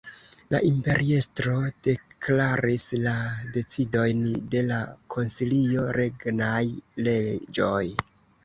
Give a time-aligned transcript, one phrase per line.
[0.53, 1.51] La imperiestro
[1.87, 3.13] deklaris la
[3.59, 4.81] decidojn de la
[5.17, 6.67] koncilio regnaj
[7.09, 7.85] leĝoj.